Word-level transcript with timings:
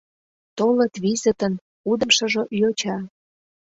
Толыт 0.57 0.93
визытын, 1.03 1.53
кудымшыжо 1.83 2.43
йоча. 2.59 2.97